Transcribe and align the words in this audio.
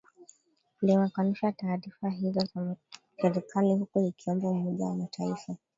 limekanusha 0.81 1.51
taarifa 1.51 2.09
hizo 2.09 2.41
za 2.55 2.75
serikali 3.21 3.69
huku 3.73 3.99
likiomba 4.01 4.49
umoja 4.49 4.85
wa 4.85 4.95
mataifa 4.95 5.55